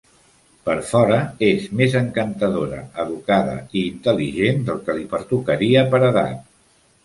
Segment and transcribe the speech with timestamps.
[0.69, 6.45] Per fora, és més encantadora, educada i intel·ligent del que li pertocaria per edat.